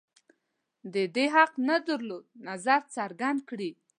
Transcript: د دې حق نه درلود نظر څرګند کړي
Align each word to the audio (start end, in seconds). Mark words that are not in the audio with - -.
د 0.93 0.95
دې 1.15 1.25
حق 1.35 1.51
نه 1.67 1.77
درلود 1.87 2.25
نظر 2.47 2.81
څرګند 2.95 3.39
کړي 3.49 3.71